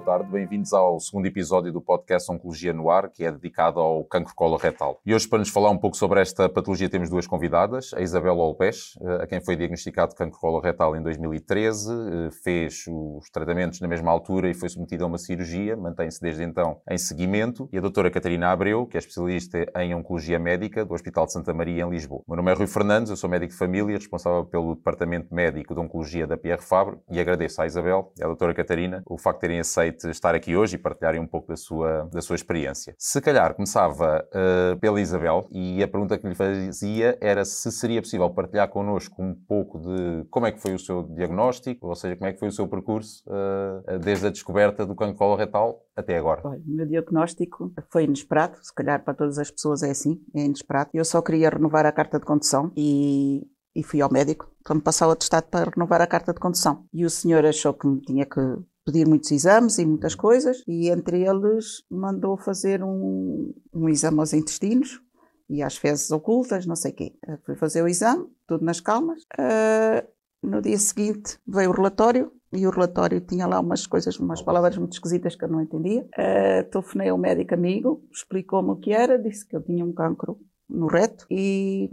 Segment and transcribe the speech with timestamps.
[0.00, 0.30] boa tarde.
[0.30, 4.98] Bem-vindos ao segundo episódio do podcast Oncologia no Ar, que é dedicado ao cancro coloretal.
[5.04, 7.92] E hoje, para nos falar um pouco sobre esta patologia, temos duas convidadas.
[7.92, 13.28] A Isabel Olpes, eh, a quem foi diagnosticado cancro coloretal em 2013, eh, fez os
[13.30, 17.68] tratamentos na mesma altura e foi submetida a uma cirurgia, mantém-se desde então em seguimento.
[17.70, 21.52] E a doutora Catarina Abreu, que é especialista em Oncologia Médica do Hospital de Santa
[21.52, 22.22] Maria, em Lisboa.
[22.26, 25.80] Meu nome é Rui Fernandes, eu sou médico de família, responsável pelo Departamento Médico de
[25.80, 29.40] Oncologia da Pierre Fabre, e agradeço à Isabel e à doutora Catarina o facto de
[29.42, 32.94] terem aceito estar aqui hoje e partilharem um pouco da sua, da sua experiência.
[32.98, 38.00] Se calhar começava uh, pela Isabel e a pergunta que lhe fazia era se seria
[38.00, 42.16] possível partilhar connosco um pouco de como é que foi o seu diagnóstico, ou seja,
[42.16, 46.16] como é que foi o seu percurso uh, desde a descoberta do cancro coloretal até
[46.16, 46.46] agora.
[46.46, 50.90] O meu diagnóstico foi inesperado, se calhar para todas as pessoas é assim, é inesperado.
[50.94, 54.80] Eu só queria renovar a carta de condução e e fui ao médico para me
[54.80, 56.84] passar o atestado para renovar a carta de condução.
[56.92, 58.40] E o senhor achou que me tinha que
[58.84, 64.32] pedir muitos exames e muitas coisas, e entre eles mandou fazer um, um exame aos
[64.32, 65.00] intestinos
[65.48, 67.12] e às fezes ocultas, não sei o quê.
[67.44, 69.22] Fui fazer o exame, tudo nas calmas.
[69.38, 70.06] Uh,
[70.42, 74.76] no dia seguinte veio o relatório, e o relatório tinha lá umas coisas, umas palavras
[74.76, 76.02] muito esquisitas que eu não entendia.
[76.02, 80.38] Uh, telefonei ao médico amigo, explicou-me o que era, disse que eu tinha um cancro
[80.68, 81.88] no reto e,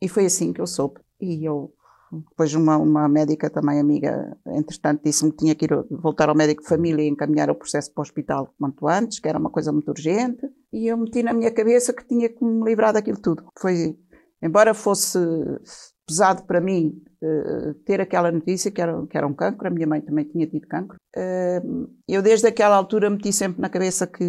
[0.00, 1.00] e foi assim que eu soube.
[1.20, 1.72] E eu
[2.28, 6.62] depois uma, uma médica também amiga, entretanto, disse-me que tinha que ir voltar ao médico
[6.62, 9.72] de família e encaminhar o processo para o hospital quanto antes, que era uma coisa
[9.72, 10.46] muito urgente.
[10.72, 13.44] E eu meti na minha cabeça que tinha que me livrar daquilo tudo.
[13.58, 13.96] Foi,
[14.42, 15.18] embora fosse
[16.06, 19.86] pesado para mim uh, ter aquela notícia que era, que era um cancro, a minha
[19.86, 24.24] mãe também tinha tido cancro, uh, eu desde aquela altura meti sempre na cabeça que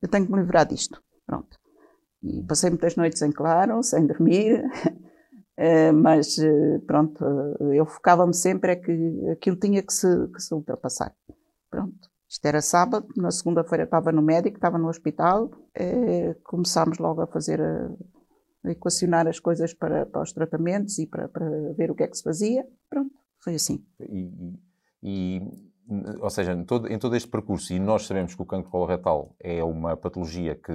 [0.00, 1.02] eu tenho que me livrar disto.
[1.26, 1.58] Pronto.
[2.22, 4.64] E passei muitas noites em claro, sem dormir.
[5.58, 10.40] Uh, mas uh, pronto, uh, eu focava-me sempre é que aquilo tinha que se, que
[10.40, 11.14] se ultrapassar.
[11.70, 12.10] Pronto.
[12.28, 15.50] Isto era sábado, na segunda-feira estava no médico, estava no hospital,
[16.44, 17.90] começámos logo a fazer, a,
[18.64, 22.08] a equacionar as coisas para, para os tratamentos e para, para, ver o que é
[22.08, 22.66] que se fazia.
[22.88, 23.84] Pronto, foi assim.
[24.00, 24.58] E,
[25.02, 25.71] e
[26.20, 29.34] ou seja, em todo, em todo, este percurso, e nós sabemos que o cancro coloretal
[29.40, 30.72] é uma patologia que,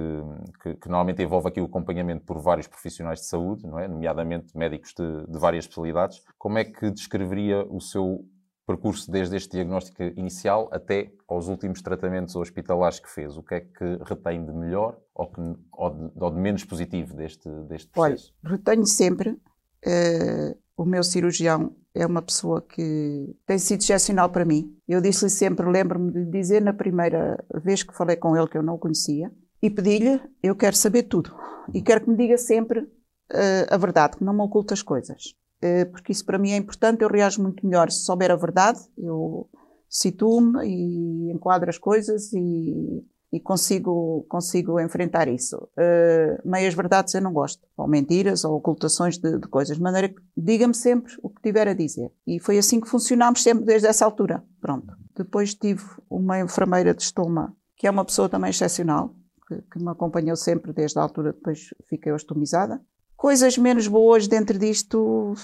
[0.62, 3.88] que, que, normalmente envolve aqui o acompanhamento por vários profissionais de saúde, não é?
[3.88, 8.24] nomeadamente médicos de, de várias especialidades, como é que descreveria o seu
[8.66, 13.36] percurso desde este diagnóstico inicial até aos últimos tratamentos hospitalares que fez?
[13.36, 15.40] O que é que retém de melhor ou, que,
[15.72, 18.34] ou, de, ou de, menos positivo deste, deste processo?
[18.44, 24.44] Olha, retenho sempre uh, o meu cirurgião é uma pessoa que tem sido excepcional para
[24.44, 24.72] mim.
[24.86, 28.62] Eu disse-lhe sempre, lembro-me de dizer na primeira vez que falei com ele que eu
[28.62, 31.34] não o conhecia, e pedi-lhe, eu quero saber tudo.
[31.74, 35.34] E quero que me diga sempre uh, a verdade, que não me oculte as coisas.
[35.60, 38.78] Uh, porque isso para mim é importante, eu reajo muito melhor se souber a verdade,
[38.96, 39.50] eu
[39.90, 45.56] situo-me e enquadro as coisas e e consigo, consigo enfrentar isso.
[45.56, 50.08] Uh, meias verdades eu não gosto, ou mentiras, ou ocultações de, de coisas, de maneira
[50.08, 52.10] que diga-me sempre o que tiver a dizer.
[52.26, 54.42] E foi assim que funcionámos sempre desde essa altura.
[54.60, 54.96] Pronto.
[55.14, 59.14] Depois tive uma enfermeira de estoma, que é uma pessoa também excepcional,
[59.46, 62.80] que, que me acompanhou sempre desde a altura, depois fiquei ostomizada.
[63.14, 65.34] Coisas menos boas dentro disto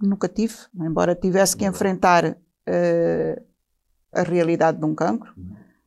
[0.00, 3.44] nunca tive, embora tivesse que enfrentar uh,
[4.12, 5.34] a realidade de um cancro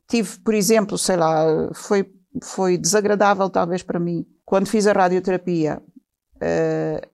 [0.08, 2.12] tive, por exemplo, sei lá, foi,
[2.44, 5.82] foi desagradável talvez para mim, quando fiz a radioterapia,
[6.36, 7.08] uh,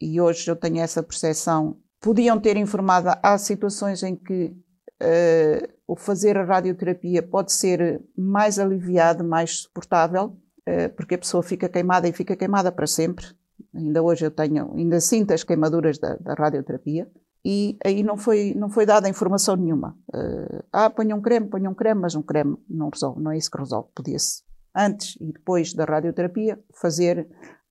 [0.00, 4.46] e hoje eu tenho essa percepção, podiam ter informado, há situações em que
[5.02, 10.36] uh, o fazer a radioterapia pode ser mais aliviado, mais suportável,
[10.68, 13.26] uh, porque a pessoa fica queimada e fica queimada para sempre.
[13.74, 17.06] Ainda hoje eu tenho, ainda sinto as queimaduras da, da radioterapia
[17.44, 19.96] e aí não foi, não foi dada informação nenhuma.
[20.12, 23.38] Uh, ah, ponha um creme, ponha um creme, mas um creme não resolve, não é
[23.38, 23.88] isso que resolve.
[23.94, 24.42] Podia-se,
[24.76, 27.28] antes e depois da radioterapia, fazer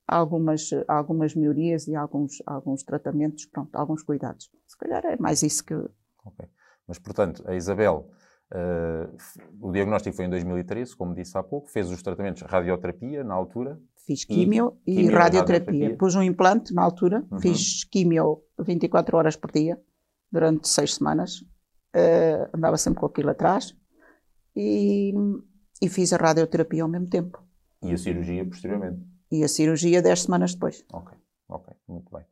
[0.08, 4.50] algumas, algumas melhorias e alguns, alguns tratamentos, pronto, alguns cuidados.
[4.68, 5.76] Se calhar é mais isso que.
[6.26, 6.48] Ok.
[6.88, 8.10] Mas, portanto, a Isabel,
[8.52, 9.16] uh,
[9.62, 13.80] o diagnóstico foi em 2013, como disse há pouco, fez os tratamentos radioterapia na altura,
[14.06, 15.72] Fiz quimio e, e, e radioterapia.
[15.72, 15.98] radioterapia.
[15.98, 17.40] Pus um implante na altura, uhum.
[17.40, 19.80] fiz quimio 24 horas por dia,
[20.32, 21.42] durante seis semanas.
[21.96, 23.76] Uh, andava sempre com aquilo atrás.
[24.56, 25.14] E,
[25.82, 27.44] e fiz a radioterapia ao mesmo tempo.
[27.82, 29.00] E a cirurgia posteriormente?
[29.32, 30.84] E a cirurgia 10 semanas depois.
[30.92, 31.18] Ok,
[31.48, 32.26] ok, muito bem.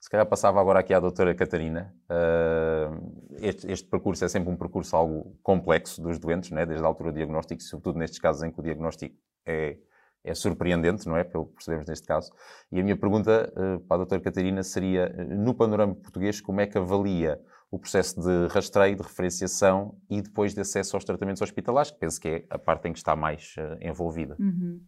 [0.00, 1.94] Se calhar passava agora aqui à doutora Catarina.
[2.08, 6.64] Uh, este, este, percurso é sempre um percurso algo complexo dos doentes, né?
[6.64, 9.76] desde a altura do diagnóstico, sobretudo nestes casos em que o diagnóstico é
[10.24, 11.22] é surpreendente, não é?
[11.22, 12.32] Pelo que percebemos neste caso.
[12.72, 16.60] E a minha pergunta uh, para a doutora Catarina seria, eh, no panorama português, como
[16.60, 17.38] é que avalia
[17.70, 22.20] o processo de rastreio, de referenciação e depois de acesso aos tratamentos hospitalares, que penso
[22.20, 24.36] que é a parte em que está mais uh, envolvida.
[24.38, 24.80] Uhum.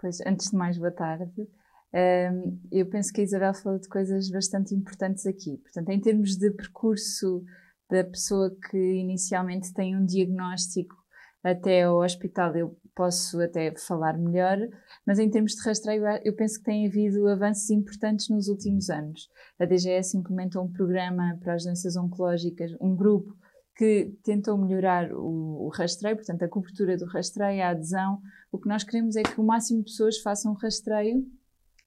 [0.00, 1.48] Pois, antes de mais, boa tarde.
[1.94, 5.56] Um, eu penso que a Isabel falou de coisas bastante importantes aqui.
[5.58, 7.42] Portanto, em termos de percurso
[7.90, 10.94] da pessoa que inicialmente tem um diagnóstico
[11.42, 14.58] até ao hospital, eu posso até falar melhor,
[15.06, 19.28] mas em termos de rastreio, eu penso que tem havido avanços importantes nos últimos anos.
[19.60, 23.36] A DGS implementou um programa para as doenças oncológicas, um grupo
[23.76, 28.18] que tentou melhorar o, o, rastreio, portanto, a cobertura do rastreio, a adesão.
[28.50, 31.22] O que nós queremos é que o máximo de pessoas façam rastreio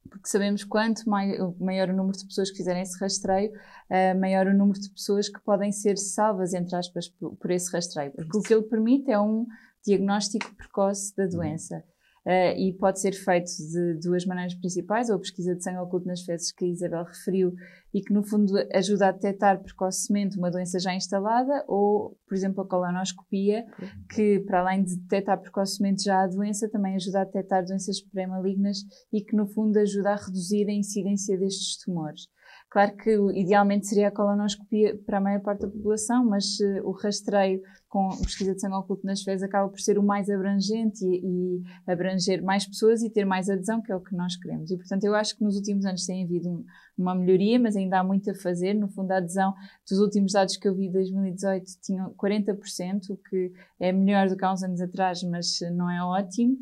[0.10, 4.48] porque sabemos quanto maior, maior o número de pessoas que fizerem esse rastreio, uh, maior
[4.48, 8.12] o número de pessoas que podem ser salvas, entre aspas, por, por esse rastreio.
[8.12, 9.46] Porque o que ele permite é um
[9.86, 11.84] diagnóstico precoce da doença.
[12.26, 16.06] Uh, e pode ser feito de duas maneiras principais, ou a pesquisa de sangue oculto
[16.06, 17.54] nas fezes que a Isabel referiu
[17.94, 22.62] e que no fundo ajuda a detectar precocemente uma doença já instalada, ou, por exemplo,
[22.62, 23.66] a colonoscopia,
[24.14, 28.80] que para além de detectar precocemente já a doença, também ajuda a detectar doenças pré-malignas
[29.12, 32.28] e que no fundo ajuda a reduzir a incidência destes tumores.
[32.70, 36.92] Claro que idealmente seria a colonoscopia para a maior parte da população, mas uh, o
[36.92, 41.26] rastreio com pesquisa de sangue oculto nas fezes acaba por ser o mais abrangente e,
[41.26, 44.70] e, abranger mais pessoas e ter mais adesão, que é o que nós queremos.
[44.70, 46.64] E, portanto, eu acho que nos últimos anos tem havido um,
[46.96, 48.76] uma melhoria, mas ainda há muito a fazer.
[48.76, 49.56] No fundo, a adesão
[49.90, 54.38] dos últimos dados que eu vi de 2018 tinham 40%, o que é melhor do
[54.38, 56.56] que há uns anos atrás, mas não é ótimo.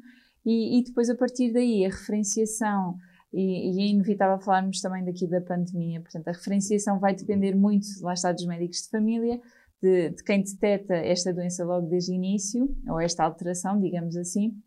[0.46, 2.96] E, e depois, a partir daí, a referenciação
[3.38, 6.02] e, e, é inevitável falarmos também daqui da pandemia.
[6.02, 9.40] Portanto, a referenciação vai depender muito, lá está, dos médicos de família,
[9.80, 14.60] de, de quem detecta esta doença logo desde o início, ou esta alteração, digamos assim.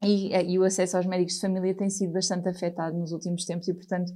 [0.00, 3.66] E, e, o acesso aos médicos de família tem sido bastante afetado nos últimos tempos
[3.66, 4.12] e, portanto,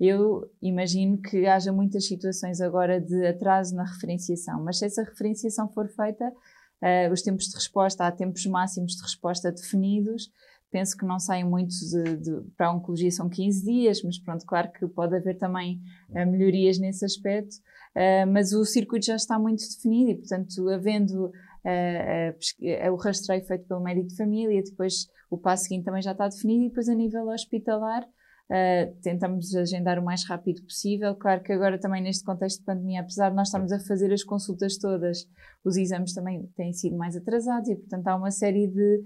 [0.00, 5.68] eu imagino que haja muitas situações agora de atraso na referenciação, mas se essa referenciação
[5.68, 10.30] for feita, uh, os tempos de resposta, há tempos máximos de resposta definidos,
[10.72, 14.44] penso que não saem muito de, de, para a oncologia, são 15 dias, mas pronto,
[14.46, 17.54] claro que pode haver também uh, melhorias nesse aspecto,
[17.94, 23.68] uh, mas o circuito já está muito definido e, portanto, havendo uh, o rastreio feito
[23.68, 26.94] pelo médico de família, depois o passo seguinte também já está definido e depois a
[26.94, 28.04] nível hospitalar
[29.02, 31.14] tentamos agendar o mais rápido possível.
[31.14, 34.22] Claro que agora também neste contexto de pandemia, apesar de nós estarmos a fazer as
[34.22, 35.26] consultas todas,
[35.64, 39.02] os exames também têm sido mais atrasados e, portanto, há uma série de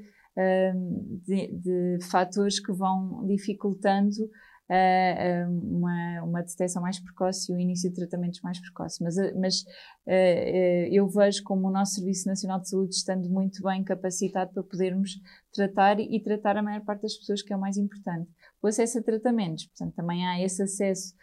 [1.26, 4.28] de, de fatores que vão dificultando
[4.68, 9.00] Uh, uma, uma detecção mais precoce e o início de tratamentos mais precoce.
[9.00, 13.84] Mas, mas uh, eu vejo como o nosso Serviço Nacional de Saúde estando muito bem
[13.84, 15.20] capacitado para podermos
[15.54, 18.28] tratar e, tratar a maior parte das pessoas, que é o mais importante.
[18.60, 21.14] O acesso a tratamentos, portanto, também há esse acesso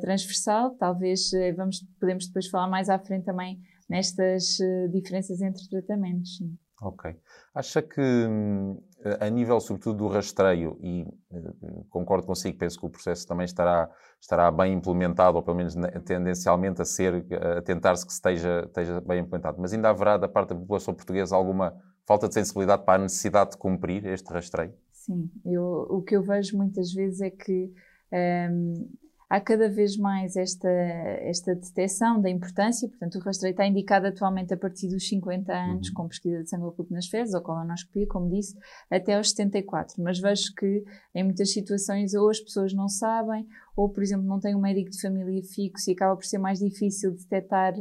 [0.00, 4.58] transversal, talvez vamos, podemos depois falar mais à frente também nestas
[4.92, 6.38] diferenças entre tratamentos.
[6.38, 6.58] Sim.
[6.80, 7.14] Ok.
[7.54, 8.80] Acha que, hum,
[9.20, 13.90] a nível, sobretudo, do rastreio, e eh, concordo consigo, penso que o processo também estará,
[14.18, 15.74] estará bem implementado, ou pelo menos
[16.06, 17.26] tendencialmente a ser,
[17.58, 21.36] a tentar-se que esteja, esteja bem implementado, mas ainda haverá da parte da população portuguesa
[21.36, 21.74] alguma
[22.06, 24.72] falta de sensibilidade para a necessidade de cumprir este rastreio?
[24.90, 27.72] Sim, eu, o que eu vejo muitas vezes é que.
[28.12, 28.88] Um,
[29.30, 34.52] há cada vez mais esta, esta detecção da importância, portanto, o rastreio está indicado atualmente
[34.52, 35.94] a partir dos 50 anos, uhum.
[35.94, 38.58] com pesquisa de sangue oculto nas fezes ou colonoscopia, como disse,
[38.90, 40.02] até aos 74.
[40.02, 40.82] Mas vejo que
[41.14, 44.90] em muitas situações ou as pessoas não sabem, ou, por exemplo, não têm um médico
[44.90, 47.74] de família fixo e acaba por ser mais difícil detectar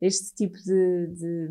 [0.00, 1.48] este tipo de, de,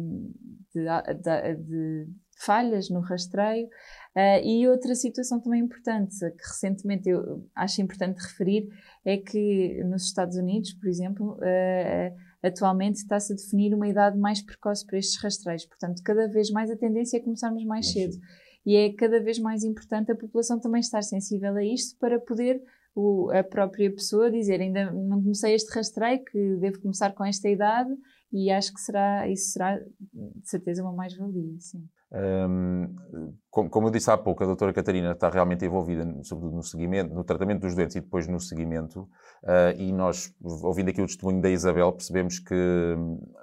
[0.76, 3.70] de, de falhas no rastreio.
[4.16, 8.70] Uh, e outra situação também importante, que recentemente eu acho importante referir,
[9.04, 14.42] é que nos Estados Unidos, por exemplo, uh, atualmente está-se a definir uma idade mais
[14.42, 15.66] precoce para estes rastreios.
[15.66, 18.16] Portanto, cada vez mais a tendência é começarmos mais cedo.
[18.66, 22.62] E é cada vez mais importante a população também estar sensível a isto para poder
[22.96, 27.50] o, a própria pessoa dizer ainda não comecei este rastreio, que devo começar com esta
[27.50, 27.94] idade
[28.32, 31.86] e acho que será, isso será de certeza uma mais-valia, sim.
[32.16, 32.96] Um,
[33.50, 37.26] como eu disse há pouco, a doutora Catarina está realmente envolvida, sobretudo no seguimento, no
[37.26, 39.02] tratamento dos doentes e depois no seguimento,
[39.44, 42.56] uh, e nós, ouvindo aqui o testemunho da Isabel, percebemos que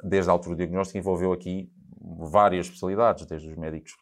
[0.03, 1.71] desde a altura do diagnóstico envolveu aqui
[2.05, 3.93] várias especialidades, desde os médicos,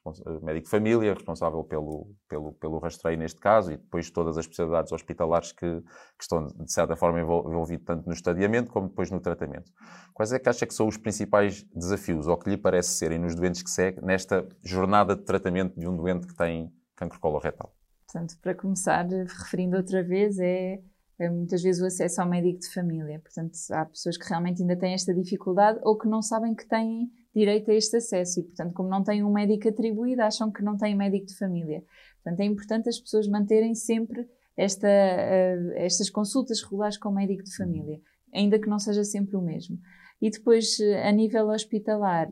[0.42, 4.90] médico de família, responsável pelo, pelo, pelo rastreio neste caso, e depois todas as especialidades
[4.90, 9.71] hospitalares que, que estão, de certa forma, envolvidas tanto no estadiamento como depois no tratamento.
[10.14, 13.35] Quais é que acha que são os principais desafios, ou que lhe parece serem nos
[13.35, 17.75] doentes que segue, nesta jornada de tratamento de um doente que tem cancro coloretal?
[18.07, 20.80] Portanto, para começar, referindo outra vez, é
[21.28, 23.21] muitas vezes o acesso ao médico de família.
[23.21, 27.11] Portanto, há pessoas que realmente ainda têm esta dificuldade ou que não sabem que têm
[27.34, 30.76] direito a este acesso e, portanto, como não têm um médico atribuído, acham que não
[30.76, 31.84] têm médico de família.
[32.22, 37.44] Portanto, é importante as pessoas manterem sempre esta, uh, estas consultas regulares com o médico
[37.44, 38.00] de família,
[38.34, 39.78] ainda que não seja sempre o mesmo.
[40.20, 42.28] E depois, a nível hospitalar,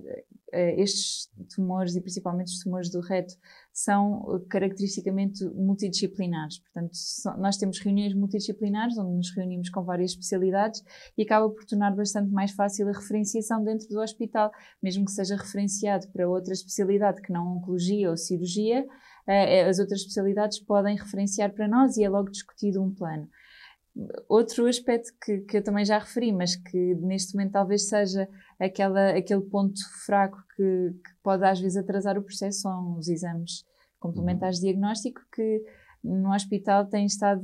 [0.53, 3.35] eh, estes tumores, e principalmente os tumores do reto,
[3.73, 6.59] são eh, caracteristicamente multidisciplinares.
[6.61, 6.93] Portanto,
[7.39, 10.83] nós temos reuniões multidisciplinares, onde nos reunimos com várias especialidades
[11.17, 14.51] e acaba por tornar bastante mais fácil a referenciação dentro do hospital,
[14.83, 18.87] mesmo que seja referenciado para outra especialidade que não oncologia ou cirurgia,
[19.27, 23.29] eh, as outras especialidades podem referenciar para nós e é logo discutido um plano.
[24.29, 28.29] Outro aspecto que, que eu também já referi, mas que neste momento talvez seja
[28.59, 33.65] aquela, aquele ponto fraco que, que pode às vezes atrasar o processo, são os exames
[33.99, 35.63] complementares de diagnóstico, que
[36.05, 37.43] no hospital têm estado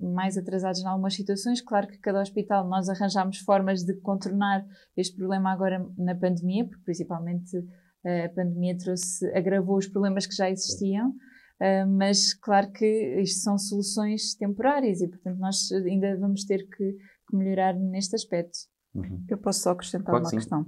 [0.00, 1.60] mais atrasados em algumas situações.
[1.60, 4.64] Claro que cada hospital nós arranjamos formas de contornar
[4.96, 7.58] este problema agora na pandemia, porque principalmente
[8.02, 11.12] a pandemia trouxe, agravou os problemas que já existiam.
[11.60, 16.96] Uh, mas claro que isto são soluções temporárias e, portanto, nós ainda vamos ter que,
[17.28, 18.58] que melhorar neste aspecto.
[18.94, 19.24] Uhum.
[19.28, 20.62] Eu posso só acrescentar claro uma questão.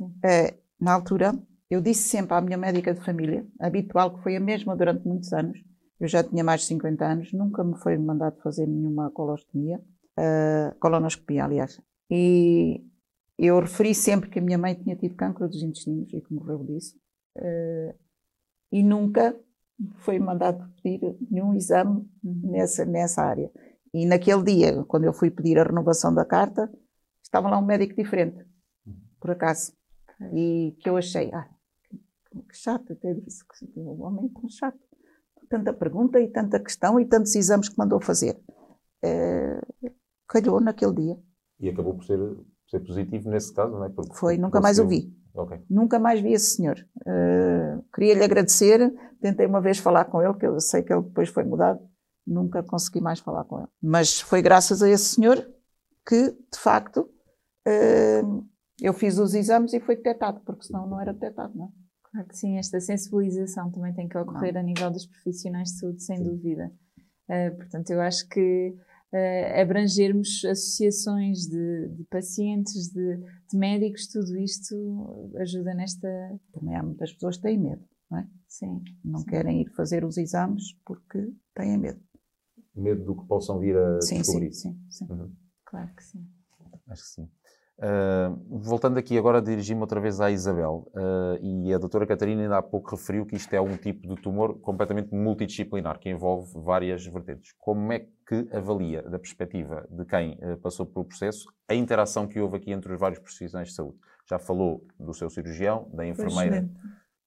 [0.00, 1.38] Uh, na altura,
[1.68, 5.32] eu disse sempre à minha médica de família, habitual, que foi a mesma durante muitos
[5.32, 5.58] anos,
[6.00, 9.78] eu já tinha mais de 50 anos, nunca me foi mandado fazer nenhuma colostomia,
[10.18, 11.80] uh, colonoscopia, aliás.
[12.10, 12.84] E
[13.36, 16.64] eu referi sempre que a minha mãe tinha tido cancro dos intestinos e que morreu
[16.64, 16.96] disso.
[17.36, 17.94] Uh,
[18.70, 19.36] e nunca
[19.98, 23.50] foi mandado pedir nenhum exame nessa, nessa área.
[23.92, 26.70] E naquele dia, quando eu fui pedir a renovação da carta,
[27.22, 28.44] estava lá um médico diferente,
[29.20, 29.72] por acaso.
[30.32, 31.48] E que eu achei, ah,
[32.48, 34.78] que chato, até disse que o homem é tão chato.
[35.48, 38.38] Tanta pergunta e tanta questão e tantos exames que mandou fazer.
[39.02, 39.60] É,
[40.28, 41.18] calhou naquele dia.
[41.58, 42.18] E acabou por ser,
[42.68, 43.88] ser positivo nesse caso, não é?
[43.88, 45.10] Porque Foi, nunca mais o vi.
[45.38, 45.60] Okay.
[45.70, 46.84] Nunca mais vi esse senhor.
[47.06, 48.92] Uh, Queria-lhe agradecer.
[49.20, 51.80] Tentei uma vez falar com ele, que eu sei que ele depois foi mudado.
[52.26, 53.68] Nunca consegui mais falar com ele.
[53.80, 55.36] Mas foi graças a esse senhor
[56.06, 57.08] que, de facto,
[57.66, 58.46] uh,
[58.80, 61.68] eu fiz os exames e foi detectado, porque senão não era detectado, não é?
[62.10, 64.60] Claro que sim, esta sensibilização também tem que ocorrer não.
[64.60, 66.24] a nível dos profissionais de saúde, sem sim.
[66.24, 66.72] dúvida.
[67.28, 68.74] Uh, portanto, eu acho que
[69.12, 73.16] uh, abrangermos associações de, de pacientes, de,
[73.50, 76.08] de, médicos, tudo isto ajuda nesta.
[76.52, 78.28] Também há muitas pessoas que têm medo, não é?
[78.46, 78.82] Sim.
[79.04, 79.26] Não sim.
[79.26, 82.00] querem ir fazer os exames porque têm medo.
[82.74, 84.52] Medo do que possam vir a sim, descobrir.
[84.52, 85.12] Sim, sim, sim.
[85.12, 85.32] Uhum.
[85.64, 86.26] Claro que sim.
[86.86, 87.30] Acho que sim.
[87.80, 90.90] Uh, voltando aqui agora, dirigi-me outra vez à Isabel.
[90.94, 94.20] Uh, e a doutora Catarina ainda há pouco referiu que isto é um tipo de
[94.20, 97.54] tumor completamente multidisciplinar, que envolve várias vertentes.
[97.56, 102.40] Como é que avalia, da perspectiva de quem uh, passou pelo processo, a interação que
[102.40, 103.96] houve aqui entre os vários profissionais de saúde?
[104.28, 106.34] Já falou do seu cirurgião, da enfermeira.
[106.34, 106.74] Foi excelente,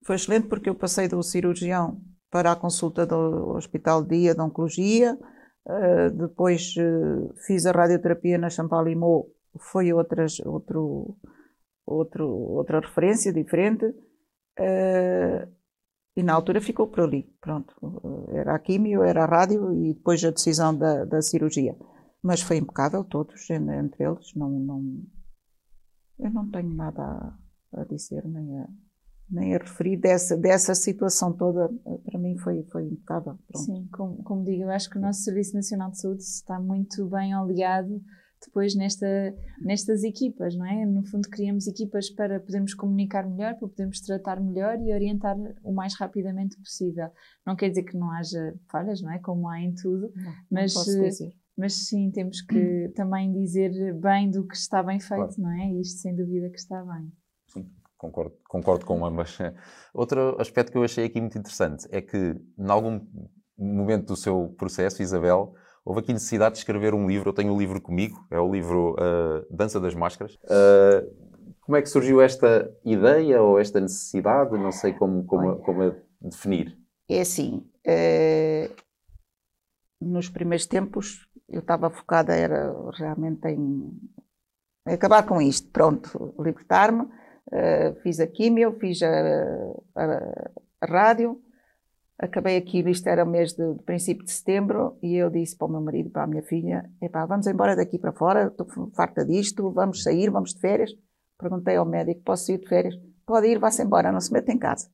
[0.04, 1.98] Foi excelente porque eu passei do cirurgião
[2.30, 5.18] para a consulta do Hospital Dia de Oncologia,
[6.16, 6.74] depois
[7.46, 9.28] fiz a radioterapia na Champalimau
[9.58, 11.16] foi outras, outro,
[11.86, 13.86] outro, outra referência diferente.
[14.58, 15.50] Uh,
[16.16, 17.74] e na altura ficou por ali, pronto.
[18.32, 21.74] Era a químio, era a rádio e depois a decisão da, da cirurgia.
[22.22, 24.34] Mas foi impecável, todos, entre eles.
[24.36, 25.02] Não, não,
[26.18, 28.68] eu não tenho nada a, a dizer, nem a,
[29.30, 31.70] nem a referir dessa, dessa situação toda.
[32.04, 33.38] Para mim foi, foi impecável.
[33.48, 33.64] Pronto.
[33.64, 37.06] Sim, como, como digo, eu acho que o nosso Serviço Nacional de Saúde está muito
[37.08, 38.00] bem aliado
[38.44, 39.06] depois nesta,
[39.60, 40.84] nestas equipas, não é?
[40.84, 45.72] No fundo, criamos equipas para podermos comunicar melhor, para podermos tratar melhor e orientar o
[45.72, 47.08] mais rapidamente possível.
[47.46, 49.18] Não quer dizer que não haja falhas, não é?
[49.18, 54.46] Como há em tudo, não, mas, não mas sim, temos que também dizer bem do
[54.46, 55.34] que está bem feito, claro.
[55.38, 55.72] não é?
[55.74, 57.12] Isto sem dúvida que está bem.
[57.46, 59.38] Sim, concordo, concordo com ambas.
[59.94, 63.00] Outro aspecto que eu achei aqui muito interessante é que, em algum
[63.56, 65.54] momento do seu processo, Isabel,
[65.84, 67.30] houve aqui necessidade de escrever um livro.
[67.30, 70.34] Eu tenho o um livro comigo, é o livro uh, Dança das Máscaras.
[70.44, 74.52] Uh, como é que surgiu esta ideia ou esta necessidade?
[74.58, 76.76] Não sei como, como, como a definir.
[77.08, 78.70] É assim, é...
[80.00, 83.92] nos primeiros tempos eu estava focada era realmente em
[84.86, 87.02] acabar com isto, pronto, libertar-me.
[87.02, 89.08] Uh, fiz a químio, fiz a,
[89.94, 90.04] a,
[90.80, 91.40] a rádio,
[92.18, 95.66] acabei aquilo, isto era o mês de, de, princípio de setembro, e eu disse para
[95.66, 99.24] o meu marido, para a minha filha, epá, vamos embora daqui para fora, estou farta
[99.24, 100.90] disto, vamos sair, vamos de férias.
[101.38, 102.94] Perguntei ao médico, posso ir de férias?
[103.26, 104.88] Pode ir, vá-se embora, não se meta em casa.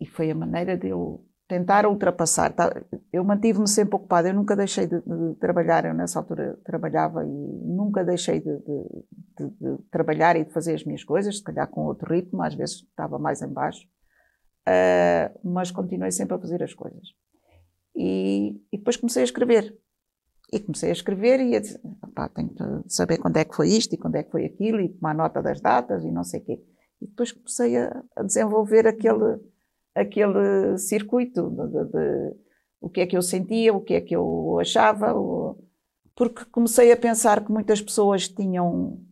[0.00, 2.52] E foi a maneira de eu tentar ultrapassar.
[2.52, 2.70] Tá,
[3.12, 7.28] eu mantive-me sempre ocupada, eu nunca deixei de, de, trabalhar, eu nessa altura trabalhava e
[7.28, 11.86] nunca deixei de, de, de, trabalhar e de fazer as minhas coisas, se calhar com
[11.86, 13.86] outro ritmo, às vezes estava mais em baixo,
[14.68, 17.08] uh, mas continuei sempre a fazer as coisas.
[17.94, 19.76] E, e, depois comecei a escrever.
[20.52, 21.80] E comecei a escrever e a dizer,
[22.14, 24.80] pá, tenho que saber quando é que foi isto e quando é que foi aquilo
[24.80, 26.62] e tomar nota das datas e não sei o quê.
[27.00, 29.40] E depois comecei a, a desenvolver aquele
[29.96, 32.36] aquele circuito de, de, de,
[32.80, 35.58] o que é que eu sentia, o que é que eu achava, o,
[36.14, 39.02] porque comecei a pensar que muitas pessoas tinham,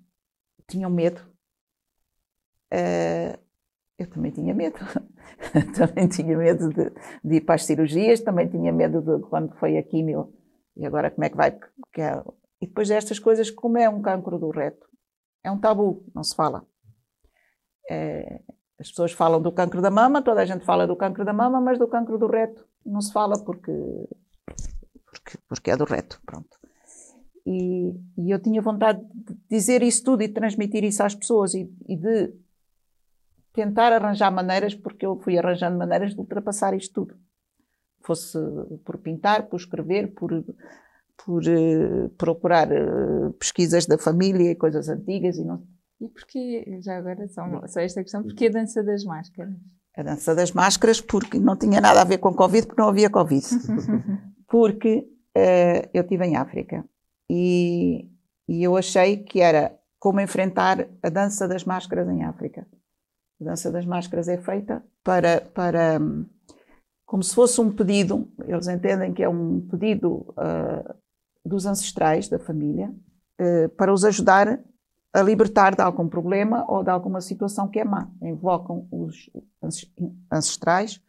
[0.69, 1.21] tinham medo.
[2.73, 3.39] Uh,
[3.99, 4.79] eu também tinha medo.
[5.77, 6.91] também tinha medo de,
[7.23, 10.33] de, ir para as cirurgias, também tinha medo de quando foi a químio.
[10.77, 11.51] E agora como é que vai?
[11.99, 12.23] É,
[12.61, 14.87] e depois destas coisas, como é um cancro do reto?
[15.43, 16.67] É um tabu, não se fala.
[17.91, 18.41] É,
[18.79, 21.61] as pessoas falam do cancro da mama, toda a gente fala do cancro da mama,
[21.61, 23.73] mas do cancro do reto não se fala porque,
[25.07, 26.59] porque, porque é do reto, pronto.
[27.47, 31.71] E, e, eu tinha vontade de dizer isso tudo e transmitir isso às pessoas e,
[31.87, 32.33] e, de
[33.55, 37.17] tentar arranjar maneiras, porque eu fui arranjando maneiras de ultrapassar isto tudo.
[38.03, 38.39] Fosse
[38.85, 40.31] por pintar, por escrever, por,
[41.25, 45.63] por uh, procurar uh, pesquisas da família e coisas antigas e não,
[46.01, 49.55] e porquê, já agora, só, só esta questão, porquê a dança das máscaras?
[49.97, 53.09] A dança das máscaras porque não tinha nada a ver com Covid, porque não havia
[53.09, 53.47] Covid.
[54.49, 56.85] porque uh, eu estive em África
[57.31, 58.11] e,
[58.49, 62.67] e eu achei que era como enfrentar a dança das máscaras em África.
[63.41, 65.99] A dança das máscaras é feita para, para
[67.05, 70.95] como se fosse um pedido, eles entendem que é um pedido uh,
[71.45, 72.93] dos ancestrais da família,
[73.41, 74.61] uh, para os ajudar
[75.13, 78.11] a libertar de algum problema ou de alguma situação que é má.
[78.21, 79.31] Invocam os
[80.33, 81.01] ancestrais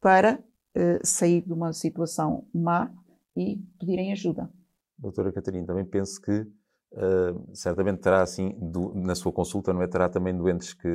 [0.00, 0.38] para
[0.76, 2.92] uh, sair de uma situação má
[3.36, 4.50] e pedirem ajuda.
[4.98, 6.46] Doutora Catarina, também penso que
[6.94, 9.86] uh, certamente terá, assim, do, na sua consulta, não é?
[9.86, 10.88] Terá também doentes que.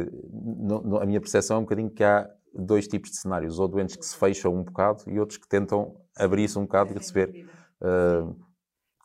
[1.02, 4.06] A minha percepção é um bocadinho que há dois tipos de cenários, ou doentes que
[4.06, 7.48] se fecham um bocado e outros que tentam abrir-se um bocado e receber.
[7.82, 8.36] Uh,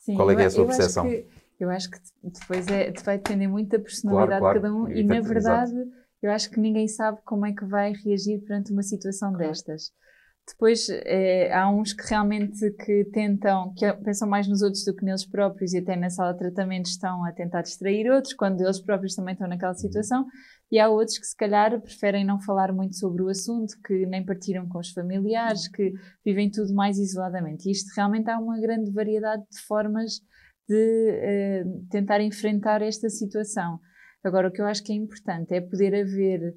[0.00, 1.04] Sim, qual é, é a sua percepção?
[1.08, 1.26] Que
[1.58, 4.60] eu acho que depois é, vai depender muito da personalidade claro, claro.
[4.60, 5.90] de cada um e, na verdade, exato.
[6.22, 9.48] eu acho que ninguém sabe como é que vai reagir perante uma situação claro.
[9.48, 9.92] destas.
[10.46, 15.04] Depois é, há uns que realmente que tentam, que pensam mais nos outros do que
[15.04, 18.78] neles próprios e até na sala de tratamento estão a tentar distrair outros, quando eles
[18.78, 19.78] próprios também estão naquela uhum.
[19.78, 20.26] situação,
[20.70, 24.24] e há outros que se calhar preferem não falar muito sobre o assunto, que nem
[24.24, 27.66] partiram com os familiares, que vivem tudo mais isoladamente.
[27.66, 30.20] E isto realmente há uma grande variedade de formas
[30.68, 33.78] de uh, tentar enfrentar esta situação.
[34.22, 36.54] Agora, o que eu acho que é importante é poder haver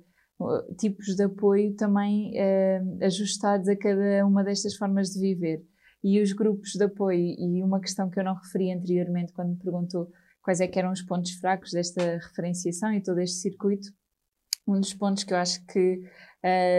[0.78, 5.64] tipos de apoio também uh, ajustados a cada uma destas formas de viver.
[6.04, 9.58] E os grupos de apoio, e uma questão que eu não referi anteriormente quando me
[9.58, 10.10] perguntou
[10.42, 13.90] quais é que eram os pontos fracos desta referenciação e todo este circuito,
[14.68, 16.02] um dos pontos que eu acho que,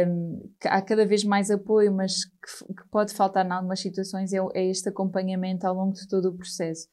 [0.07, 4.33] um, que há cada vez mais apoio, mas que, que, pode faltar em algumas situações,
[4.33, 6.89] é, é este acompanhamento ao longo de todo o processo.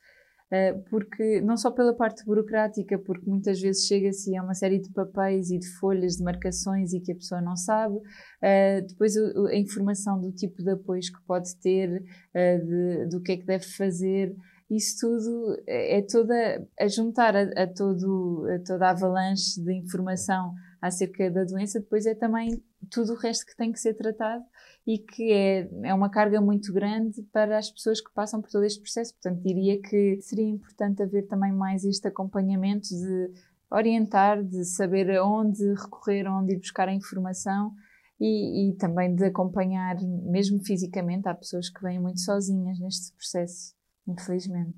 [0.56, 4.90] Eh, porque não só pela parte burocrática, porque muitas vezes chega-se a uma série de
[4.94, 9.56] papéis e de folhas de marcações e que a pessoa não sabe, uh, depois a,
[9.56, 13.66] informação do tipo de apoios que pode ter, uh, de, do que é que deve
[13.66, 14.34] fazer,
[14.70, 20.54] isso tudo é toda a juntar a, a, todo, a toda a avalanche de informação
[20.82, 24.44] acerca da doença, depois é também tudo o resto que tem que ser tratado
[24.88, 28.64] e que é, é uma carga muito grande para as pessoas que passam por todo
[28.64, 29.14] este processo.
[29.14, 33.32] Portanto, diria que seria importante haver também mais este acompanhamento de
[33.70, 37.74] orientar, de saber aonde recorrer, aonde ir buscar a informação
[38.20, 43.74] e, e também de acompanhar, mesmo fisicamente, há pessoas que vêm muito sozinhas neste processo,
[44.08, 44.78] infelizmente.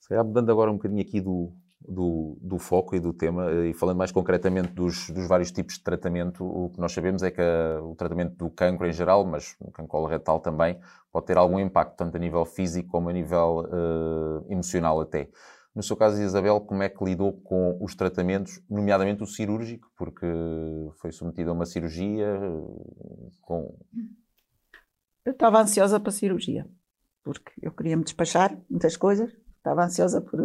[0.00, 1.52] Se calhar, mudando agora um bocadinho aqui do,
[1.88, 5.74] do, do, foco e do tema, eh, e falando mais concretamente dos, dos, vários tipos
[5.74, 9.24] de tratamento, o que nós sabemos é que a, o tratamento do cancro em geral,
[9.24, 10.78] mas o cancro coloretal também,
[11.12, 15.28] pode ter algum impacto, tanto a nível físico como a nível uh, emocional até.
[15.74, 20.26] No seu caso, Isabel, como é que lidou com os tratamentos, nomeadamente o cirúrgico, porque
[20.96, 23.78] foi submetido a uma cirurgia eh, com...
[25.22, 26.66] Eu estava ansiosa para a cirurgia,
[27.22, 30.40] porque eu queria me despachar muitas coisas, estava ansiosa por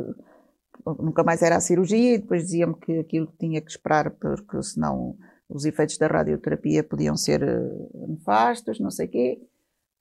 [0.99, 5.17] nunca mais era a cirurgia e depois dizia-me que aquilo tinha que esperar porque senão
[5.49, 9.41] os efeitos da radioterapia podiam ser eh, nefastos, não sei quê,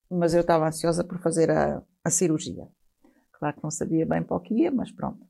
[0.09, 2.67] mas eu estava ansiosa por fazer a, a, cirurgia.
[3.33, 5.21] Claro que não sabia bem para o que ia, mas pronto.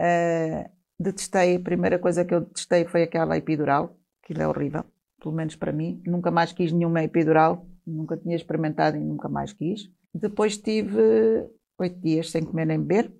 [0.00, 4.84] Uh, detestei, a primeira coisa que eu detestei foi aquela epidural, aquilo é horrível,
[5.20, 6.02] pelo menos para mim.
[6.06, 9.90] Nunca mais quis nenhuma epidural, nunca tinha experimentado e nunca mais quis.
[10.12, 13.12] Depois tive oito dias sem comer nem beber.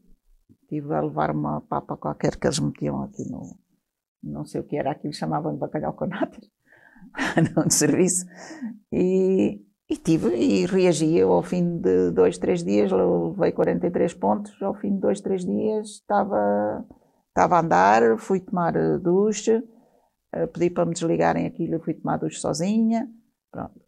[0.74, 3.56] Estive a levar uma papa qualquer que eles metiam aqui no.
[4.20, 6.50] Não sei o que era aquilo, chamavam de bacalhau com natas,
[7.54, 8.26] no serviço.
[8.90, 11.16] E, e tive, e reagi.
[11.16, 14.60] Eu, ao fim de dois, três dias, levei 43 pontos.
[14.60, 16.84] Ao fim de dois, três dias, estava,
[17.28, 19.62] estava a andar, fui tomar eh, duche,
[20.32, 23.08] eh, pedi para me desligarem aquilo, fui tomar duche sozinha.
[23.52, 23.80] Pronto.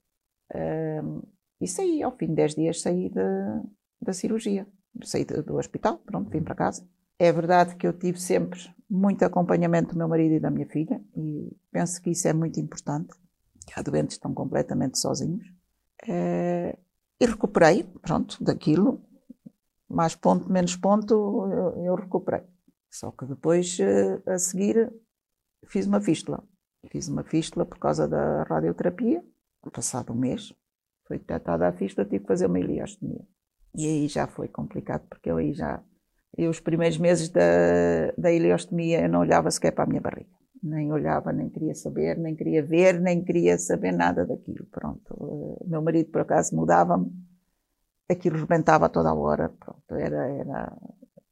[0.55, 1.23] Um,
[1.61, 3.63] e saí, ao fim de 10 dias, saí da,
[4.01, 4.69] da cirurgia.
[5.03, 6.87] Saí do hospital, pronto, vim para casa.
[7.19, 11.03] É verdade que eu tive sempre muito acompanhamento do meu marido e da minha filha,
[11.17, 13.15] e penso que isso é muito importante.
[13.75, 15.53] Há doentes que estão completamente sozinhos.
[16.07, 16.79] É,
[17.19, 19.01] e recuperei, pronto, daquilo.
[19.89, 21.15] Mais ponto, menos ponto,
[21.51, 22.43] eu, eu recuperei.
[22.91, 24.93] Só que depois, eh, a seguir,
[25.67, 26.43] fiz uma fístula.
[26.91, 29.25] Fiz uma fístula por causa da radioterapia.
[29.73, 30.55] Passado um mês,
[31.07, 33.27] foi detectada a fístula, tive que fazer uma ileostomia.
[33.77, 35.83] E aí já foi complicado, porque eu aí já.
[36.37, 37.43] Eu, os primeiros meses da,
[38.17, 40.31] da ileostomia, eu não olhava sequer para a minha barriga.
[40.63, 44.67] Nem olhava, nem queria saber, nem queria ver, nem queria saber nada daquilo.
[44.67, 45.15] Pronto.
[45.15, 47.13] O meu marido, por acaso, mudava-me,
[48.09, 49.49] aquilo rebentava toda a hora.
[49.49, 49.95] Pronto.
[49.95, 50.77] Era, era...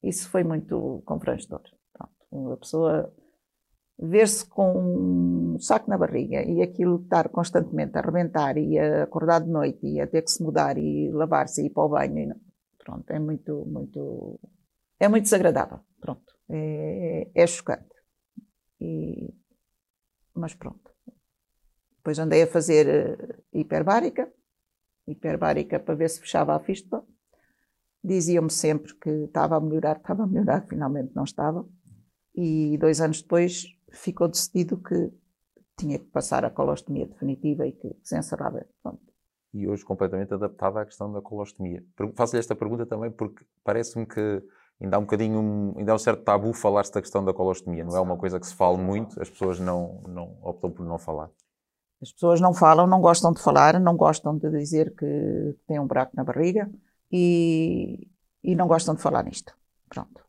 [0.03, 1.63] Isso foi muito confrangedor.
[1.93, 2.53] Pronto.
[2.53, 3.13] A pessoa
[3.99, 9.41] ver-se com um saco na barriga e aquilo estar constantemente a arrebentar e a acordar
[9.41, 12.19] de noite e a ter que se mudar e lavar-se e ir para o banho,
[12.19, 12.35] e,
[12.79, 14.41] pronto, é muito, muito,
[14.99, 17.95] é muito desagradável, pronto, é, é chocante.
[18.81, 19.33] E,
[20.35, 20.93] mas pronto.
[21.97, 24.31] Depois andei a fazer eh, hiperbárica,
[25.07, 27.03] hiperbárica para ver se fechava a fístula.
[28.03, 31.67] Diziam-me sempre que estava a melhorar, estava a melhorar, finalmente não estava.
[32.35, 35.11] E dois anos depois ficou decidido que
[35.77, 38.65] tinha que passar a colostomia definitiva e que se encerrava.
[38.83, 39.01] Pronto.
[39.53, 41.85] E hoje completamente adaptada à questão da colostomia.
[42.17, 44.43] Faço-lhe esta pergunta também porque parece-me que
[44.81, 47.85] ainda há um bocadinho, ainda há um certo tabu falar-se da questão da colostomia.
[47.85, 50.99] Não é uma coisa que se fala muito, as pessoas não, não optam por não
[50.99, 51.31] falar.
[52.03, 55.87] As pessoas não falam, não gostam de falar, não gostam de dizer que têm um
[55.87, 56.71] buraco na barriga
[57.11, 58.09] e,
[58.43, 59.57] e não gostam de falar nisto.
[59.89, 60.23] Pronto.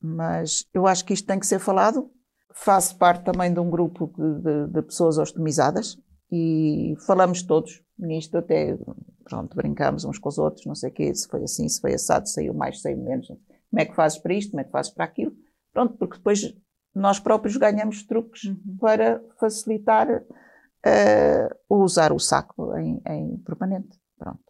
[0.00, 2.10] Mas eu acho que isto tem que ser falado
[2.56, 5.98] faço parte também de um grupo de, de, de, pessoas ostomizadas
[6.32, 8.76] e falamos todos nisto, até
[9.24, 11.94] pronto, brincamos uns com os outros, não sei o quê, se foi assim, se foi
[11.94, 14.90] assado, saiu mais, saiu menos, como é que fazes para isto, como é que fazes
[14.90, 15.32] para aquilo,
[15.72, 16.56] pronto, porque depois
[16.94, 18.76] nós próprios ganhamos truques uhum.
[18.80, 24.40] para facilitar uh, usar o saco em, em, permanente, pronto.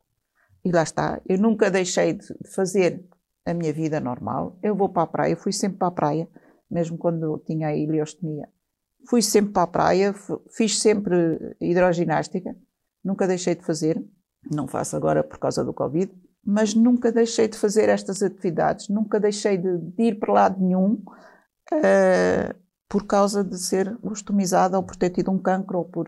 [0.64, 3.04] E lá está, eu nunca deixei de fazer
[3.44, 6.28] a minha vida normal, eu vou para a praia, fui sempre para a praia,
[6.70, 8.48] mesmo quando tinha a ileostomia.
[9.08, 10.14] Fui sempre para a praia,
[10.50, 12.56] fiz sempre hidroginástica,
[13.04, 14.02] nunca deixei de fazer,
[14.50, 16.12] não faço agora por causa do Covid,
[16.44, 21.02] mas nunca deixei de fazer estas atividades, nunca deixei de, de ir para lado nenhum
[21.72, 22.54] uh,
[22.88, 26.06] por causa de ser ostomizada ou por ter tido um cancro ou por,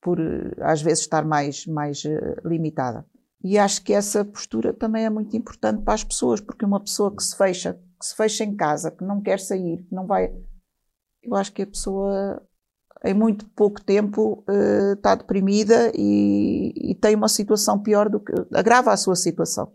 [0.00, 0.18] por
[0.60, 2.02] às vezes estar mais, mais
[2.44, 3.06] limitada.
[3.42, 7.14] E acho que essa postura também é muito importante para as pessoas, porque uma pessoa
[7.14, 10.32] que se fecha que se fecha em casa, que não quer sair, que não vai.
[11.22, 12.42] Eu acho que a pessoa,
[13.04, 18.32] em muito pouco tempo, uh, está deprimida e, e, tem uma situação pior do que.
[18.54, 19.70] agrava a sua situação.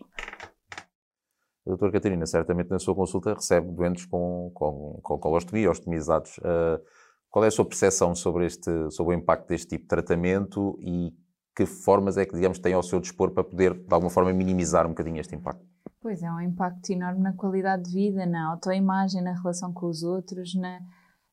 [1.66, 6.38] Doutora Catarina, certamente na sua consulta recebe doentes com, com, com colostomia, ostomizados.
[6.40, 6.82] Uh,
[7.30, 11.14] qual é a sua percepção sobre, este, sobre o impacto deste tipo de tratamento e
[11.56, 14.86] que formas é que, digamos, tem ao seu dispor para poder, de alguma forma, minimizar
[14.86, 15.66] um bocadinho este impacto?
[16.02, 20.02] Pois é, um impacto enorme na qualidade de vida, na autoimagem, na relação com os
[20.02, 20.80] outros, na,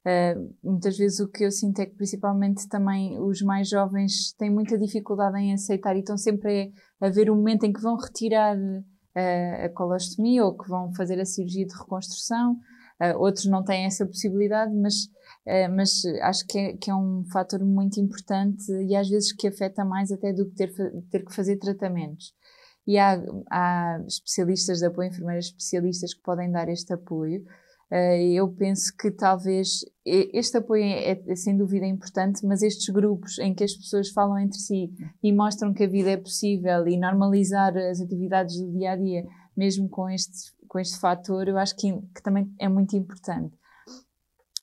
[0.06, 4.50] uh, muitas vezes o que eu sinto é que principalmente também os mais jovens têm
[4.50, 7.96] muita dificuldade em aceitar e estão sempre a, a ver o momento em que vão
[7.96, 12.56] retirar uh, a colostomia ou que vão fazer a cirurgia de reconstrução.
[13.00, 14.94] Uh, outros não têm essa possibilidade, mas,
[15.68, 19.84] mas acho que é, que é, um fator muito importante e às vezes que afeta
[19.84, 20.72] mais até do que ter,
[21.10, 22.34] ter que fazer tratamentos
[22.88, 27.44] e há, há especialistas de apoio, enfermeiras especialistas que podem dar este apoio.
[27.92, 33.38] Uh, eu penso que talvez este apoio é, é, sem dúvida importante, mas estes grupos
[33.38, 34.90] em que as pessoas falam entre si
[35.22, 39.22] e mostram que a vida é possível e normalizar as atividades do dia a dia,
[39.54, 43.54] mesmo com este, com este fator, eu acho que, que também é muito importante.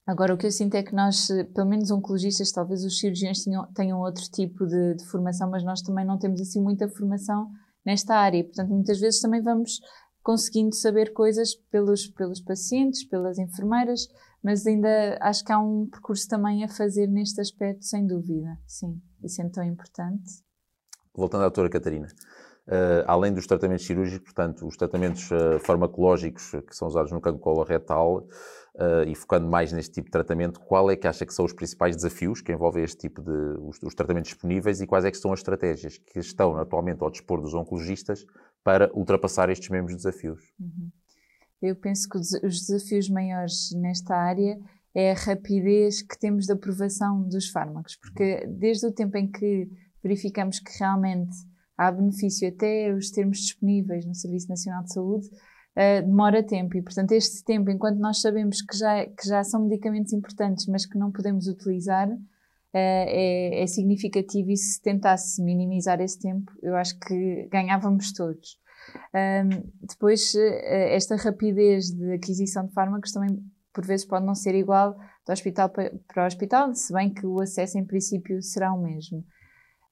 [0.06, 3.66] Agora, o que eu sinto é que nós, pelo menos oncologistas, talvez os cirurgiões tenham,
[3.74, 7.50] tenham outro tipo de, de formação, mas nós também não temos assim muita formação
[7.84, 8.44] nesta área.
[8.44, 9.80] Portanto, muitas vezes também vamos
[10.22, 14.08] conseguindo saber coisas pelos, pelos pacientes, pelas enfermeiras,
[14.44, 19.02] mas ainda acho que há um percurso também a fazer neste aspecto, sem dúvida, sim.
[19.24, 20.44] Isso é tão importante.
[21.16, 22.08] Voltando à doutora Catarina,
[23.06, 28.28] além dos tratamentos cirúrgicos, portanto, os tratamentos uh, farmacológicos que são usados no cancro coloretal,
[28.78, 31.54] Uh, e focando mais neste tipo de tratamento, qual é que acha que são os
[31.54, 35.18] principais desafios que envolvem este tipo de os, os, tratamentos disponíveis e quais é que
[35.18, 38.26] são as estratégias que estão atualmente ao dispor dos oncologistas
[38.66, 40.42] para ultrapassar estes mesmos desafios?
[40.60, 40.92] Uhum.
[41.62, 44.60] Eu penso que os desafios maiores nesta área
[44.94, 49.70] é a rapidez que temos de aprovação dos fármacos, porque desde o tempo em que
[50.04, 51.34] verificamos que realmente
[51.78, 56.82] há benefício até os termos disponíveis no Serviço Nacional de Saúde, uh, demora tempo e,
[56.82, 60.98] portanto, este tempo, enquanto nós sabemos que já, que já são medicamentos importantes, mas que
[60.98, 62.18] não podemos utilizar, uh,
[62.74, 68.58] é, é, significativo e se tentasse minimizar esse tempo, eu acho que ganhávamos todos.
[69.14, 70.40] Um, depois, uh,
[70.92, 73.42] esta rapidez de aquisição de fármacos também,
[73.74, 77.42] por vezes, pode não ser igual do hospital para, para hospital, se bem que o
[77.42, 79.26] acesso, em princípio, será o mesmo.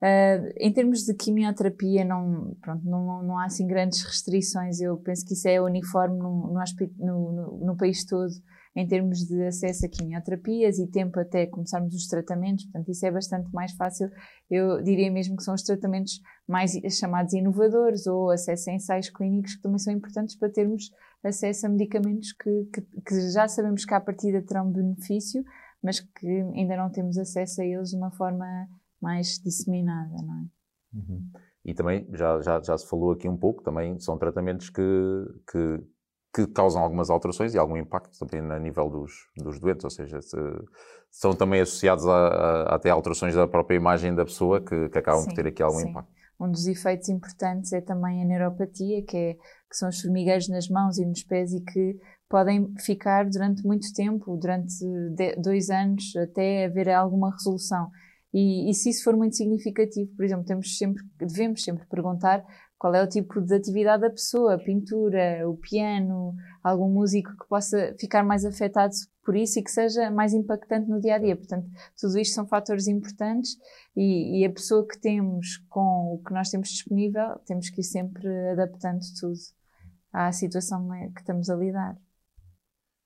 [0.04, 4.82] Uh, em termos de quimioterapia, não, pronto, não, não há assim grandes restrições.
[4.82, 8.34] Eu penso que isso é uniforme no, no, no, no, país todo,
[8.76, 12.66] em termos de acesso a quimioterapias e tempo até começarmos os tratamentos.
[12.66, 14.12] Portanto, isso é bastante mais fácil.
[14.52, 19.56] Eu diria mesmo que são os tratamentos mais chamados inovadores ou acesso a ensaios clínicos
[19.56, 20.92] que também são importantes para termos
[21.24, 25.46] acesso a medicamentos que, que, que já sabemos que à partida terão benefício,
[25.82, 28.68] mas que ainda não temos acesso a eles de uma forma
[29.04, 30.98] mais disseminada, não é?
[30.98, 31.30] Uhum.
[31.66, 34.82] E também, já, já, já se falou aqui um pouco, também são tratamentos que,
[35.52, 35.84] que,
[36.34, 40.22] que causam algumas alterações e algum impacto também a nível dos, dos doentes, ou seja,
[40.22, 40.38] se,
[41.12, 45.22] são também associados a, a, até alterações da própria imagem da pessoa que, que acabam
[45.22, 45.90] sim, por ter aqui algum sim.
[45.90, 46.12] impacto.
[46.40, 50.68] Um dos efeitos importantes é também a neuropatia, que, é, que são os formigueiros nas
[50.68, 54.74] mãos e nos pés e que podem ficar durante muito tempo, durante
[55.38, 57.90] dois anos, até haver alguma resolução.
[58.34, 62.44] E, e, se isso for muito significativo, por exemplo, temos sempre, devemos sempre perguntar
[62.80, 67.96] qual é o tipo de atividade da pessoa, pintura, o piano, algum músico que possa
[67.98, 68.94] ficar mais afetado
[69.24, 71.36] por isso e que seja mais impactante no dia a dia.
[71.38, 71.66] Portanto,
[71.98, 73.56] tudo isto são fatores importantes
[73.96, 77.86] e, e a pessoa que temos com o que nós temos disponível, temos que ir
[77.86, 79.40] sempre adaptando tudo
[80.12, 81.98] à situação que estamos a lidar.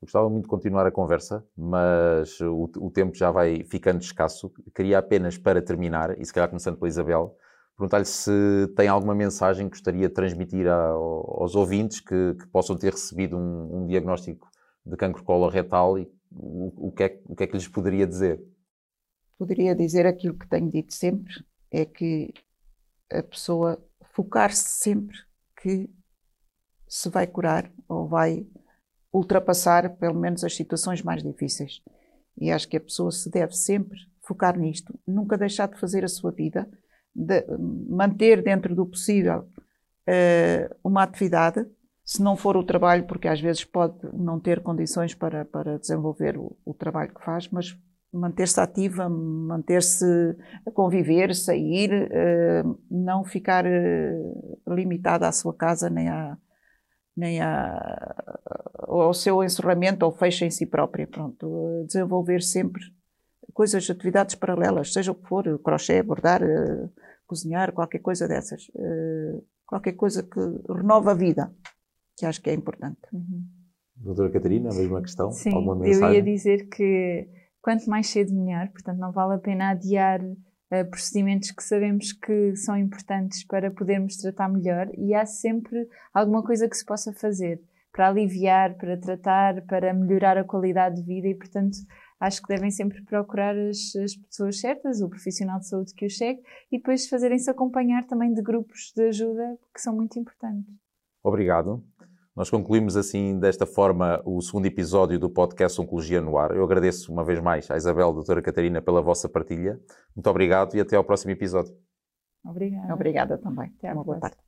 [0.02, 4.52] Gostava muito de continuar a conversa, mas o, o, tempo já vai ficando escasso.
[4.76, 7.36] Queria apenas, para terminar, e se calhar começando pela Isabel,
[7.76, 8.32] perguntar-lhe se
[8.76, 13.36] tem alguma mensagem que gostaria de transmitir a, aos ouvintes que, que, possam ter recebido
[13.38, 14.48] um, um diagnóstico
[14.86, 18.40] de cancro coloretal e o, o, que é, o que é que lhes poderia dizer?
[19.38, 21.34] Poderia dizer aquilo que tenho dito sempre,
[21.72, 22.34] é que
[23.12, 25.18] a pessoa focar-se sempre
[25.62, 25.90] que
[26.88, 28.48] se vai curar ou vai
[29.18, 31.82] ultrapassar pelo menos as situações mais difíceis.
[32.40, 36.08] E acho que a pessoa se deve sempre focar nisto, nunca deixar de fazer a
[36.08, 36.70] sua vida,
[37.16, 37.44] de
[37.90, 41.66] manter dentro do possível uh, uma atividade,
[42.04, 46.38] se não for o trabalho, porque às vezes pode não ter condições para, para desenvolver
[46.38, 47.78] o, o trabalho que faz, mas
[48.14, 50.06] manter-se ativa, manter-se
[50.66, 56.38] a conviver, sair, uh, não ficar uh, limitada à sua casa nem à,
[57.18, 58.16] nem a,
[58.84, 61.08] ao seu encerramento ou fecho em si própria.
[61.08, 62.84] Pronto, desenvolver sempre
[63.54, 66.92] coisas, atividades paralelas, seja o que for, crochê, bordar, uh,
[67.26, 68.70] cozinhar, qualquer coisa dessas.
[68.76, 70.40] Uh, qualquer coisa que
[70.72, 71.52] renova a vida,
[72.16, 73.00] que acho que é importante.
[73.12, 73.44] Uhum.
[73.96, 75.32] Doutora Catarina, a mesma questão?
[75.32, 75.50] Sim,
[75.86, 77.28] eu ia dizer que
[77.60, 80.22] quanto mais cedo melhor, portanto não vale a pena adiar
[80.72, 86.44] uh, procedimentos que sabemos que são importantes para podermos tratar melhor e há sempre alguma
[86.44, 91.28] coisa que se possa fazer para aliviar, para tratar, para melhorar a qualidade de vida
[91.28, 91.78] e, portanto,
[92.20, 96.14] acho que devem sempre procurar as, as pessoas certas, o profissional de saúde que os
[96.14, 96.40] chegue
[96.72, 100.74] e depois fazerem-se acompanhar também de grupos de ajuda que são muito importantes.
[101.24, 101.84] Obrigado.
[102.38, 106.56] Nós concluímos assim, desta forma, o segundo episódio do podcast Oncologia no Ar.
[106.56, 109.80] Eu agradeço uma vez mais à Isabel, doutora Catarina, pela vossa partilha.
[110.16, 111.76] Muito obrigado e até ao próximo episódio.
[112.46, 112.94] Obrigada.
[112.94, 113.74] Obrigada também.
[113.80, 114.47] Até uma boa tarde.